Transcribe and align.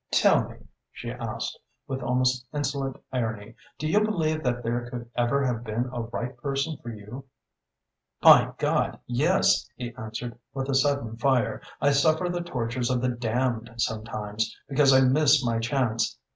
"Tell 0.09 0.49
me," 0.49 0.57
she 0.91 1.11
asked, 1.11 1.59
with 1.87 2.01
almost 2.01 2.47
insolent 2.51 2.97
irony, 3.13 3.53
"do 3.77 3.87
you 3.87 3.99
believe 4.01 4.41
that 4.43 4.63
there 4.63 4.89
could 4.89 5.07
ever 5.15 5.45
have 5.45 5.63
been 5.63 5.91
a 5.93 6.01
right 6.01 6.35
person 6.37 6.75
for 6.81 6.89
you?" 6.89 7.25
"My 8.23 8.51
God, 8.57 8.99
yes!" 9.05 9.69
he 9.75 9.93
answered, 9.93 10.39
with 10.55 10.69
a 10.69 10.73
sudden 10.73 11.17
fire. 11.17 11.61
"I 11.79 11.91
suffer 11.91 12.29
the 12.29 12.41
tortures 12.41 12.89
of 12.89 12.99
the 12.99 13.09
damned 13.09 13.69
sometimes 13.77 14.57
because 14.67 14.91
I 14.91 15.01
missed 15.01 15.45
my 15.45 15.59
chance! 15.59 16.17